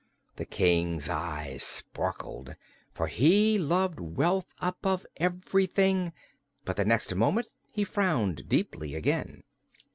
The 0.37 0.45
King's 0.45 1.09
eyes 1.09 1.61
sparkled, 1.61 2.55
for 2.91 3.05
he 3.05 3.59
loved 3.59 3.99
wealth 3.99 4.51
above 4.59 5.05
everything; 5.17 6.11
but 6.65 6.75
the 6.75 6.83
next 6.85 7.13
moment 7.13 7.49
he 7.71 7.83
frowned 7.83 8.49
deeply 8.49 8.95
again. 8.95 9.43